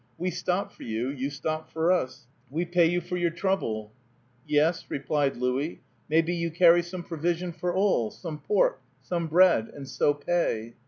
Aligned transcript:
We 0.17 0.31
stop 0.31 0.71
for 0.71 0.81
you, 0.81 1.09
you 1.11 1.29
stop 1.29 1.69
for 1.69 1.91
us. 1.91 2.25
We 2.49 2.65
pay 2.65 2.87
you 2.87 3.01
for 3.01 3.17
your 3.17 3.29
trouble." 3.29 3.91
"Ye'," 4.47 4.67
replied 4.89 5.37
Louis, 5.37 5.81
"may 6.09 6.23
be 6.23 6.33
you 6.33 6.49
carry 6.49 6.81
some 6.81 7.03
provision 7.03 7.53
for 7.53 7.71
all, 7.75 8.09
some 8.09 8.39
pork, 8.39 8.81
some 9.03 9.27
bread, 9.27 9.67
and 9.67 9.87
so 9.87 10.15
pay." 10.15 10.73